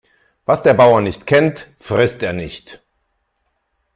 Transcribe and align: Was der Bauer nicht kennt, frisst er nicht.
Was 0.45 0.63
der 0.63 0.73
Bauer 0.73 0.99
nicht 1.01 1.27
kennt, 1.27 1.67
frisst 1.79 2.23
er 2.23 2.33
nicht. 2.33 2.81